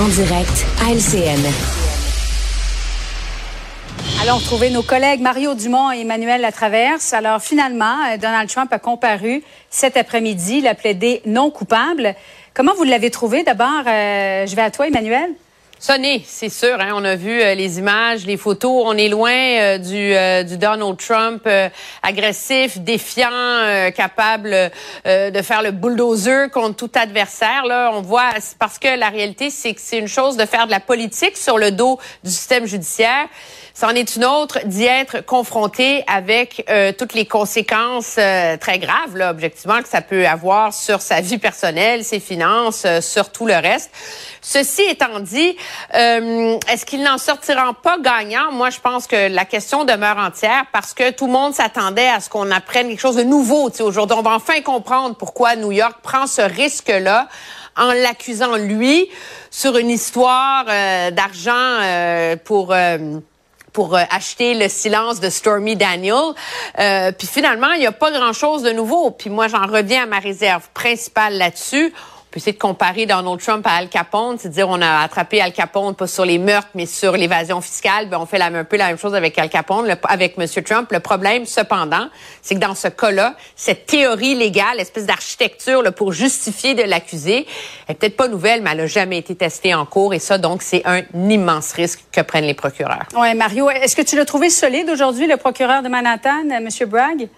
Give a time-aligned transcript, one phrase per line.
[0.00, 1.40] en direct à LCN.
[4.22, 7.12] Allons retrouver nos collègues Mario Dumont et Emmanuel Latraverse.
[7.12, 12.14] Alors finalement, euh, Donald Trump a comparu cet après-midi, il a plaidé non coupable.
[12.54, 13.82] Comment vous l'avez trouvé d'abord?
[13.86, 15.30] Euh, je vais à toi, Emmanuel?
[15.78, 16.80] Sonné, c'est sûr.
[16.80, 18.84] Hein, on a vu euh, les images, les photos.
[18.86, 21.46] On est loin euh, du, euh, du, Donald Trump
[22.02, 24.70] agressif, défiant, capable
[25.04, 27.64] de faire le bulldozer contre tout adversaire.
[27.66, 30.70] Là, on voit parce que la réalité, c'est que c'est une chose de faire de
[30.70, 33.26] la politique sur le dos du système judiciaire.
[33.74, 36.64] C'en est une autre d'y être confronté avec
[36.96, 42.04] toutes les conséquences très graves, là, objectivement, que ça peut avoir sur sa vie personnelle,
[42.04, 43.90] ses finances, sur tout le reste.
[44.40, 45.56] Ceci étant dit,
[45.94, 48.52] euh, est-ce qu'ils n'en sortiront pas gagnants?
[48.52, 52.20] Moi, je pense que la question demeure entière parce que tout le monde s'attendait à
[52.20, 53.70] ce qu'on apprenne quelque chose de nouveau.
[53.80, 57.28] Aujourd'hui, on va enfin comprendre pourquoi New York prend ce risque-là
[57.76, 59.08] en l'accusant lui
[59.50, 62.74] sur une histoire euh, d'argent euh, pour
[63.72, 66.32] pour acheter le silence de Stormy Daniel.
[67.18, 69.10] puis finalement, il n'y a pas grand-chose de nouveau.
[69.10, 71.92] Puis moi, j'en reviens à ma réserve principale là-dessus
[72.34, 75.52] peut essayer de comparer Donald Trump à Al Capone, c'est dire on a attrapé Al
[75.52, 78.88] Capone pas sur les meurtres mais sur l'évasion fiscale, ben on fait un peu la
[78.88, 80.46] même chose avec Al Capone, avec M.
[80.64, 80.90] Trump.
[80.90, 82.08] Le problème, cependant,
[82.42, 87.46] c'est que dans ce cas-là, cette théorie légale, espèce d'architecture pour justifier de l'accusé,
[87.86, 90.62] est peut-être pas nouvelle, mais elle n'a jamais été testée en cours et ça, donc,
[90.62, 93.06] c'est un immense risque que prennent les procureurs.
[93.16, 96.68] Ouais, Mario, est-ce que tu l'as trouvé solide aujourd'hui, le procureur de Manhattan, M.
[96.88, 97.28] Bragg?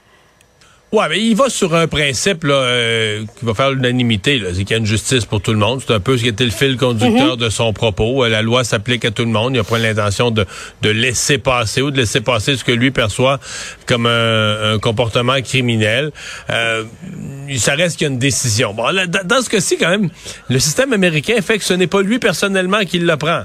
[0.93, 4.41] Ouais, mais il va sur un principe là, euh, qui va faire l'unanimité.
[4.55, 5.83] C'est qu'il y a une justice pour tout le monde.
[5.85, 7.37] C'est un peu ce qui était le fil conducteur mhm.
[7.37, 8.25] de son propos.
[8.25, 9.51] Euh, la loi s'applique à tout le monde.
[9.51, 10.47] Il n'y a pas l'intention de,
[10.83, 13.41] de laisser passer ou de laisser passer ce que lui perçoit
[13.87, 16.13] comme un, comportement criminel.
[16.51, 16.85] Euh,
[17.57, 18.73] ça reste qu'il y a une décision.
[18.73, 18.85] Bon,
[19.25, 20.09] dans ce cas-ci, quand même,
[20.49, 23.43] le système américain fait que ce n'est pas lui personnellement qui le prend.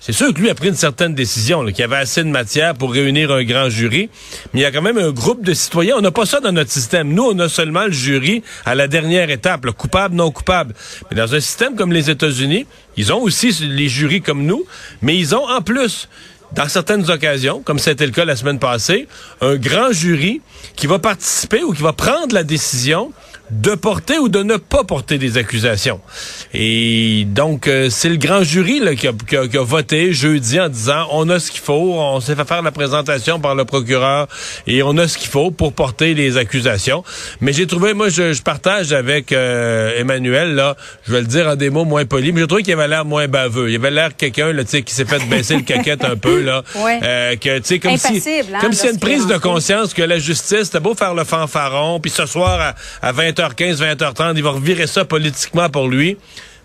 [0.00, 2.74] C'est sûr que lui a pris une certaine décision, qu'il y avait assez de matière
[2.74, 4.08] pour réunir un grand jury,
[4.52, 5.96] mais il y a quand même un groupe de citoyens.
[5.98, 7.12] On n'a pas ça dans notre système.
[7.12, 10.74] Nous, on a seulement le jury à la dernière étape, le coupable, non coupable.
[11.10, 12.66] Mais dans un système comme les États-Unis,
[12.96, 14.64] ils ont aussi les jurys comme nous,
[15.02, 16.08] mais ils ont en plus
[16.52, 19.06] dans certaines occasions, comme c'était le cas la semaine passée,
[19.40, 20.40] un grand jury
[20.76, 23.12] qui va participer ou qui va prendre la décision
[23.50, 26.00] de porter ou de ne pas porter des accusations.
[26.52, 30.68] Et donc, euh, c'est le grand jury là, qui, a, qui, a, voté jeudi en
[30.68, 34.28] disant on a ce qu'il faut, on s'est fait faire la présentation par le procureur
[34.66, 37.04] et on a ce qu'il faut pour porter les accusations.
[37.40, 40.76] Mais j'ai trouvé, moi, je, je partage avec euh, Emmanuel, là,
[41.06, 43.04] je vais le dire en des mots moins polis, mais j'ai trouvé qu'il avait l'air
[43.04, 43.70] moins baveux.
[43.70, 46.62] Il avait l'air quelqu'un là, qui s'est fait baisser le caquette un peu, là.
[47.02, 50.80] Euh, que, comme si, hein, comme si une prise de conscience que la justice, c'était
[50.80, 54.86] beau faire le fanfaron, puis ce soir à, à 20 20h15, 20h30, il va revirer
[54.86, 56.16] ça politiquement pour lui.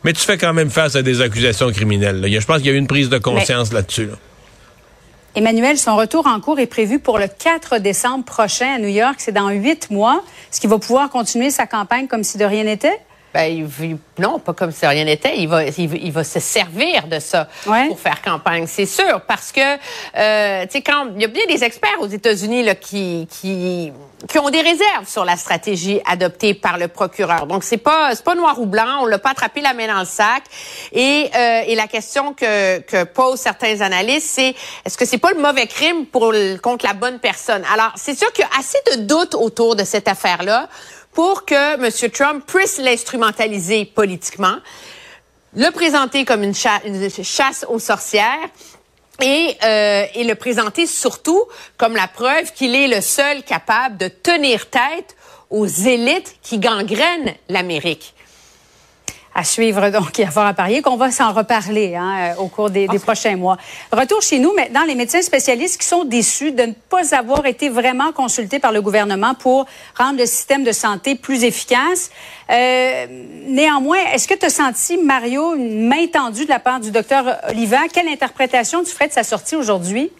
[0.03, 2.25] Mais tu fais quand même face à des accusations criminelles.
[2.27, 4.09] Je pense qu'il y a eu une prise de conscience là-dessus.
[5.35, 9.15] Emmanuel, son retour en cours est prévu pour le 4 décembre prochain à New York.
[9.17, 10.23] C'est dans huit mois.
[10.51, 12.99] Est-ce qu'il va pouvoir continuer sa campagne comme si de rien n'était?
[13.33, 13.67] Ben,
[14.19, 15.37] non, pas comme si rien n'était.
[15.37, 19.59] Il va, il, va se servir de ça pour faire campagne, c'est sûr, parce que,
[20.17, 23.91] euh, tu sais, quand il y a bien des experts aux États-Unis là qui, qui
[24.27, 27.45] qui ont des réserves sur la stratégie adoptée par le procureur.
[27.45, 29.99] Donc c'est pas c'est pas noir ou blanc, on l'a pas attrapé la main dans
[29.99, 30.43] le sac.
[30.91, 34.55] Et, euh, et la question que, que posent certains analystes, c'est
[34.85, 37.63] est-ce que c'est pas le mauvais crime pour contre la bonne personne?
[37.73, 40.69] Alors c'est sûr qu'il y a assez de doutes autour de cette affaire-là
[41.13, 42.11] pour que M.
[42.11, 44.57] Trump puisse l'instrumentaliser politiquement,
[45.55, 48.49] le présenter comme une, chasse aux sorcières
[49.21, 51.43] et, euh, et le présenter surtout
[51.77, 55.15] comme la preuve qu'il est le seul capable de tenir tête
[55.49, 58.15] aux élites qui gangrènent l'Amérique
[59.35, 62.69] à suivre donc et à voir à parier, qu'on va s'en reparler hein, au cours
[62.69, 63.57] des, des, prochains mois.
[63.91, 67.69] Retour chez nous maintenant, les médecins spécialistes qui sont déçus de ne pas avoir été
[67.69, 69.65] vraiment consultés par le gouvernement pour
[69.97, 72.11] rendre le système de santé plus efficace.
[72.49, 73.05] Euh,
[73.47, 77.25] néanmoins, est-ce que tu as senti, Mario, une main tendue de la part du docteur
[77.49, 77.79] Oliva?
[77.91, 80.11] Quelle interprétation tu ferais de sa sortie aujourd'hui?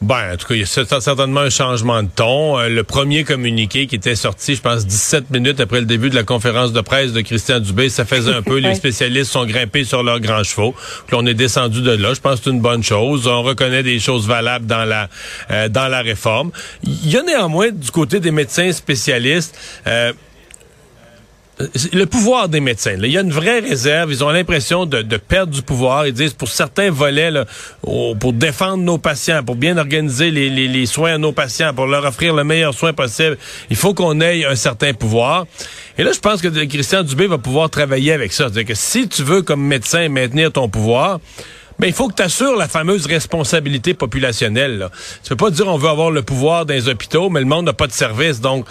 [0.00, 2.58] Ben, en tout cas, il y a certainement un changement de ton.
[2.58, 6.14] Euh, le premier communiqué qui était sorti, je pense, 17 minutes après le début de
[6.14, 9.84] la conférence de presse de Christian Dubé, ça faisait un peu, les spécialistes sont grimpés
[9.84, 10.74] sur leurs grands chevaux.
[11.06, 12.12] Puis on est descendu de là.
[12.12, 13.26] Je pense que c'est une bonne chose.
[13.26, 15.08] On reconnaît des choses valables dans la
[15.50, 16.50] euh, dans la réforme.
[16.82, 20.12] Il y a néanmoins, du côté des médecins spécialistes, euh,
[21.92, 22.96] le pouvoir des médecins.
[23.00, 24.10] il y a une vraie réserve.
[24.10, 26.06] Ils ont l'impression de, perdre du pouvoir.
[26.06, 27.30] Ils disent pour certains volets,
[27.82, 32.34] pour défendre nos patients, pour bien organiser les, soins à nos patients, pour leur offrir
[32.34, 33.38] le meilleur soin possible,
[33.70, 35.46] il faut qu'on ait un certain pouvoir.
[35.96, 38.44] Et là, je pense que Christian Dubé va pouvoir travailler avec ça.
[38.44, 41.20] C'est-à-dire que si tu veux, comme médecin, maintenir ton pouvoir,
[41.78, 44.78] mais il faut que tu assures la fameuse responsabilité populationnelle.
[44.78, 44.90] Là.
[45.22, 47.66] Tu peux pas dire on veut avoir le pouvoir dans les hôpitaux, mais le monde
[47.66, 48.40] n'a pas de service.
[48.40, 48.66] Donc,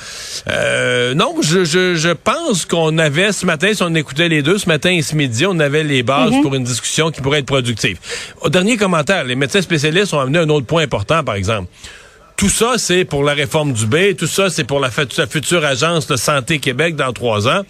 [0.50, 4.58] euh, non, je, je, je pense qu'on avait ce matin, si on écoutait les deux,
[4.58, 6.42] ce matin et ce midi, on avait les bases mhm.
[6.42, 7.98] pour une discussion qui pourrait être productive.
[8.42, 11.68] Au dernier commentaire, les médecins spécialistes ont amené un autre point important, par exemple.
[12.36, 14.16] Tout ça, c'est pour la réforme du B.
[14.18, 17.62] Tout ça, c'est pour la, future agence de Santé Québec dans trois ans.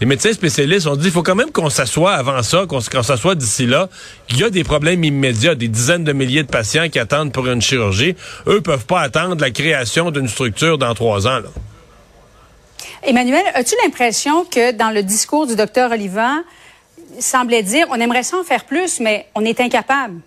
[0.00, 3.34] Les médecins spécialistes ont dit, il faut quand même qu'on s'assoie avant ça, qu'on s'assoie
[3.36, 3.88] d'ici là.
[4.30, 7.46] Il y a des problèmes immédiats, des dizaines de milliers de patients qui attendent pour
[7.46, 8.16] une chirurgie.
[8.46, 11.40] Eux peuvent pas attendre la création d'une structure dans trois ans.
[13.04, 16.32] Emmanuel, as-tu l'impression que dans le discours du docteur Oliva,
[17.16, 20.20] il semblait dire, on aimerait ça en faire plus, mais on est incapable?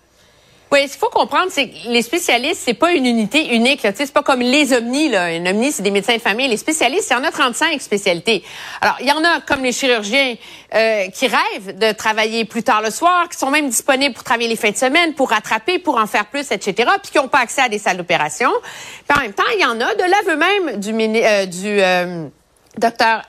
[0.72, 3.86] Oui, ce qu'il faut comprendre, c'est que les spécialistes, c'est pas une unité unique.
[3.94, 5.10] C'est pas comme les omnis.
[5.10, 5.34] Là.
[5.34, 6.48] Une omni, c'est des médecins de famille.
[6.48, 8.42] Les spécialistes, il y en a 35 spécialités.
[8.80, 10.34] Alors, il y en a comme les chirurgiens
[10.74, 14.48] euh, qui rêvent de travailler plus tard le soir, qui sont même disponibles pour travailler
[14.48, 17.40] les fins de semaine, pour rattraper, pour en faire plus, etc., puis qui n'ont pas
[17.40, 18.50] accès à des salles d'opération.
[19.14, 22.28] En même temps, il y en a de l'aveu même du, euh, du euh,
[22.78, 23.24] docteur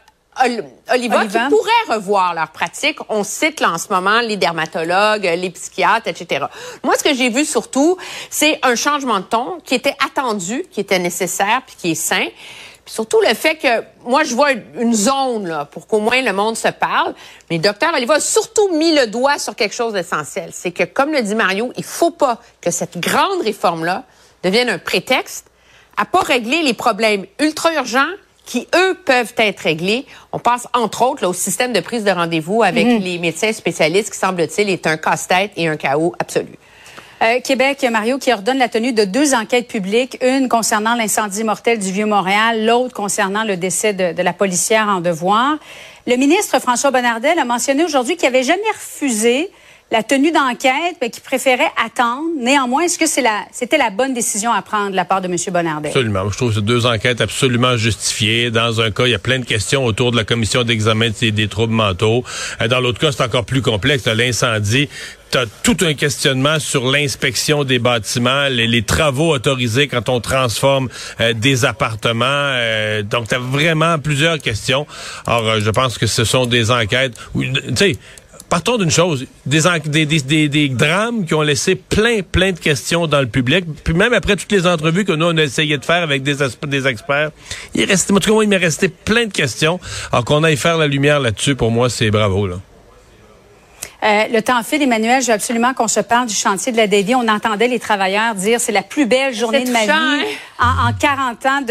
[0.92, 2.98] Oliva, qui pourraient revoir leur pratique.
[3.10, 6.46] On cite là en ce moment les dermatologues, les psychiatres, etc.
[6.84, 7.98] Moi, ce que j'ai vu surtout,
[8.30, 12.28] c'est un changement de ton qui était attendu, qui était nécessaire, puis qui est sain.
[12.86, 16.34] Puis surtout le fait que moi je vois une zone là pour qu'au moins le
[16.34, 17.16] monde se parle,
[17.50, 21.14] mais docteur Oliva a surtout mis le doigt sur quelque chose d'essentiel, c'est que comme
[21.14, 24.04] le dit Mario, il faut pas que cette grande réforme là
[24.44, 25.48] devienne un prétexte
[25.96, 28.12] à pas régler les problèmes ultra urgents
[28.46, 30.06] qui, eux, peuvent être réglés.
[30.32, 33.00] On pense, entre autres, au système de prise de rendez-vous avec mhm.
[33.00, 36.58] les médecins spécialistes qui, semble-t-il, est un casse-tête et un chaos absolu.
[37.22, 41.80] Euh, Québec, Mario, qui ordonne la tenue de deux enquêtes publiques, une concernant l'incendie mortel
[41.80, 45.58] du Vieux-Montréal, l'autre concernant le décès de, de, la policière en devoir.
[46.06, 49.50] Le ministre François Bonnardel a mentionné aujourd'hui qu'il n'avait jamais refusé
[49.94, 52.28] la tenue d'enquête, mais qui préférait attendre.
[52.40, 55.28] Néanmoins, est-ce que c'est la, c'était la bonne décision à prendre de la part de
[55.28, 55.36] M.
[55.52, 55.90] Bonardet?
[55.90, 56.28] Absolument.
[56.32, 58.50] Je trouve que c'est deux enquêtes absolument justifiées.
[58.50, 61.48] Dans un cas, il y a plein de questions autour de la commission d'examen des,
[61.48, 62.24] troubles mentaux.
[62.60, 64.08] Euh, dans l'autre cas, c'est encore plus complexe.
[64.08, 64.90] L'incendie
[65.32, 70.90] tu as tout un questionnement sur l'inspection des bâtiments, les, travaux autorisés quand on transforme
[71.22, 72.26] euh, des appartements.
[72.28, 74.86] Euh, donc, tu as vraiment plusieurs questions.
[75.26, 77.98] Alors, je pense que ce sont des enquêtes tu sais,
[78.54, 83.20] partons d'une chose, des, des, des, drames qui ont laissé plein, plein de questions dans
[83.20, 83.66] le public.
[83.84, 86.36] Puis même après toutes les entrevues que nous, on a essayé de faire avec des,
[86.68, 87.32] des experts,
[87.74, 89.80] il reste, en tout cas, il m'est resté plein de questions.
[90.12, 92.46] Alors qu'on aille faire la lumière là-dessus, pour moi, c'est bravo.
[92.46, 92.58] Là.
[94.04, 96.86] Euh, le temps file, Emmanuel, je veux absolument qu'on se parle du chantier de la
[96.86, 97.16] Davy.
[97.16, 100.20] On entendait les travailleurs dire c'est la plus belle journée de ma vie hein?
[100.60, 101.62] en, 40 ans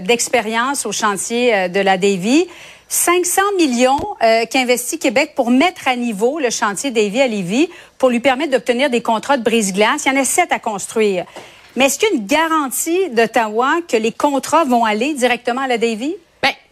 [0.00, 2.46] d'expérience au chantier euh, de la Davy.
[2.92, 8.10] 500 millions euh, qu'investit Québec pour mettre à niveau le chantier Davy à Lévis pour
[8.10, 10.04] lui permettre d'obtenir des contrats de brise-glace.
[10.04, 11.24] Il y en a sept à construire.
[11.74, 15.68] Mais est-ce qu'il y a une garantie d'Ottawa que les contrats vont aller directement à
[15.68, 16.16] la Davy?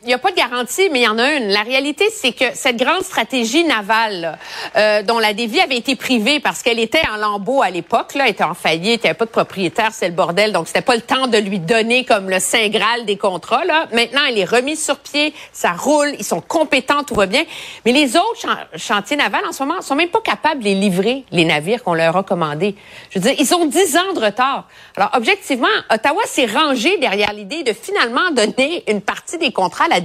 [0.02, 1.48] Il n'y a pas de garantie, mais il y en a une.
[1.48, 4.38] La réalité, c'est que cette grande stratégie navale,
[4.76, 8.26] euh, dont la dévie avait été privée parce qu'elle était en lambeau à l'époque, là,
[8.26, 10.94] était en faillite, il n'y avait pas de propriétaire, c'est le bordel, donc c'était pas
[10.94, 13.66] le temps de lui donner comme le saint graal des contrats.
[13.66, 13.88] Là.
[13.92, 17.44] Maintenant, elle est remise sur pied, ça roule, ils sont compétents, tout va bien.
[17.84, 21.24] Mais les autres chantiers navals, en ce moment, sont même pas capables de les livrer,
[21.30, 22.74] les navires qu'on leur a commandés.
[23.10, 24.66] Je veux dire, ils ont 10 ans de retard.
[24.96, 30.00] Alors, objectivement, Ottawa s'est rangé derrière l'idée de finalement donner une partie des contrats la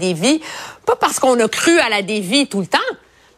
[0.86, 2.80] pas parce qu'on a cru à la dévie tout le temps,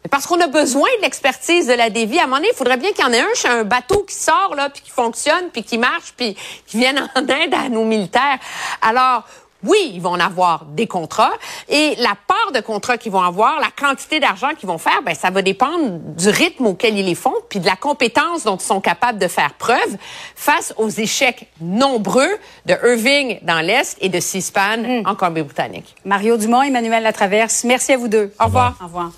[0.04, 2.20] mais parce qu'on a besoin de l'expertise de la dévie.
[2.20, 4.16] À un moment donné, il faudrait bien qu'il y en ait un un bateau qui
[4.16, 6.36] sort, là, puis qui fonctionne, puis qui marche, puis
[6.66, 8.40] qui vienne en aide à nos militaires.
[8.82, 9.24] Alors,
[9.64, 11.34] oui, ils vont en avoir des contrats
[11.68, 15.16] et la part de contrats qu'ils vont avoir, la quantité d'argent qu'ils vont faire, ben
[15.16, 18.66] ça va dépendre du rythme auquel ils les font puis de la compétence dont ils
[18.66, 19.98] sont capables de faire preuve
[20.36, 22.30] face aux échecs nombreux
[22.66, 25.08] de Irving dans l'est et de Seaspan hmm.
[25.08, 25.96] en Colombie-Britannique.
[26.06, 28.32] Mario Dumont, Emmanuel Latraverse, merci à vous deux.
[28.40, 28.78] Au revoir.
[28.82, 29.12] Au revoir.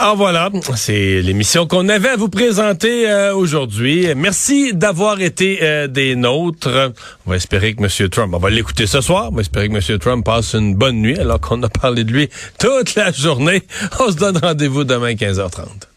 [0.00, 4.06] Alors voilà, c'est l'émission qu'on avait à vous présenter euh, aujourd'hui.
[4.14, 6.92] Merci d'avoir été euh, des nôtres.
[7.26, 8.08] On va espérer que M.
[8.08, 9.98] Trump, on va l'écouter ce soir, on va espérer que M.
[9.98, 12.28] Trump passe une bonne nuit alors qu'on a parlé de lui
[12.60, 13.64] toute la journée.
[13.98, 15.88] On se donne rendez-vous demain 15h30.